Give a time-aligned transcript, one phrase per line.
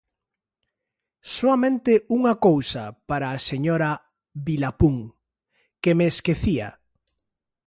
[1.35, 3.89] Soamente unha cousa para a señora
[4.45, 4.97] Vilapún,
[5.81, 6.67] que me esquecía.